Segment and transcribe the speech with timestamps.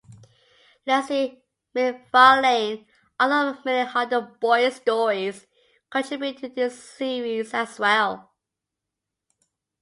[0.87, 1.43] Leslie
[1.75, 2.87] McFarlane,
[3.19, 5.45] author of many Hardy Boys stories,
[5.91, 8.31] contributed to this series as well.